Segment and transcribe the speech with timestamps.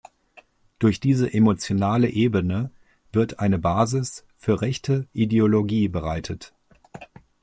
[0.79, 2.71] Durch diese emotionale Ebene
[3.13, 6.55] wird eine Basis für rechte Ideologie bereitet.